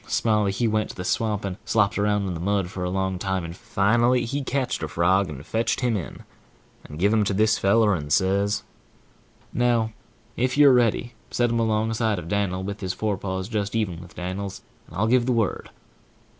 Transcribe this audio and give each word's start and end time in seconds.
Smiley 0.07 0.51
he 0.51 0.67
went 0.67 0.89
to 0.89 0.95
the 0.95 1.03
swamp 1.05 1.45
and 1.45 1.57
slopped 1.63 1.95
around 1.99 2.25
in 2.25 2.33
the 2.33 2.39
mud 2.39 2.71
for 2.71 2.83
a 2.83 2.89
long 2.89 3.19
time, 3.19 3.45
and 3.45 3.55
finally 3.55 4.25
he 4.25 4.41
ketched 4.43 4.81
a 4.81 4.87
frog, 4.87 5.29
and 5.29 5.45
fetched 5.45 5.81
him 5.81 5.95
in, 5.95 6.23
and 6.83 6.97
give 6.97 7.13
him 7.13 7.23
to 7.23 7.35
this 7.35 7.59
feller, 7.59 7.93
and 7.93 8.11
says: 8.11 8.63
"Now, 9.53 9.93
if 10.35 10.57
you're 10.57 10.73
ready, 10.73 11.13
set 11.29 11.51
him 11.51 11.59
alongside 11.59 12.17
of 12.17 12.27
Dan'l, 12.29 12.63
with 12.63 12.79
his 12.81 12.93
fore 12.93 13.15
paws 13.19 13.47
just 13.47 13.75
even 13.75 14.01
with 14.01 14.15
Dan'l 14.15 14.45
and 14.87 14.95
I'll 14.97 15.05
give 15.05 15.27
the 15.27 15.33
word." 15.33 15.69